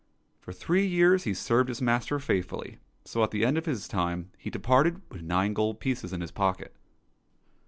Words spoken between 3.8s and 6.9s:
time, he departed with nine gold pieces in his pocket.